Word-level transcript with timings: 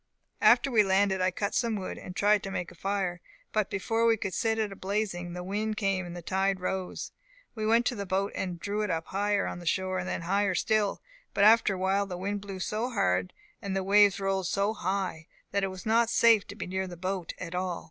"After 0.41 0.71
we 0.71 0.81
landed 0.81 1.21
I 1.21 1.29
cut 1.29 1.53
some 1.53 1.75
wood, 1.75 1.99
and 1.99 2.15
tried 2.15 2.41
to 2.41 2.49
make 2.49 2.71
a 2.71 2.75
fire; 2.75 3.21
but 3.53 3.69
before 3.69 4.07
we 4.07 4.17
could 4.17 4.33
set 4.33 4.57
it 4.57 4.71
a 4.71 4.75
blazing 4.75 5.33
the 5.33 5.43
wind 5.43 5.77
came 5.77 6.07
and 6.07 6.17
the 6.17 6.23
tide 6.23 6.59
rose. 6.59 7.11
We 7.53 7.67
went 7.67 7.85
to 7.85 7.93
the 7.95 8.07
boat, 8.07 8.31
and 8.33 8.59
drew 8.59 8.81
it 8.81 8.89
up 8.89 9.05
higher 9.05 9.45
on 9.45 9.63
shore, 9.65 9.99
and 9.99 10.09
then 10.09 10.21
higher 10.23 10.55
still; 10.55 11.03
but 11.35 11.43
after 11.43 11.75
a 11.75 11.77
while 11.77 12.07
the 12.07 12.17
wind 12.17 12.41
blew 12.41 12.59
so 12.59 12.89
hard, 12.89 13.31
and 13.61 13.75
the 13.75 13.83
waves 13.83 14.19
rolled 14.19 14.47
so 14.47 14.73
high, 14.73 15.27
that 15.51 15.63
it 15.63 15.67
was 15.69 15.85
not 15.85 16.09
safe 16.09 16.47
to 16.47 16.55
be 16.55 16.65
near 16.65 16.87
the 16.87 16.97
boat 16.97 17.33
at 17.37 17.53
all. 17.53 17.79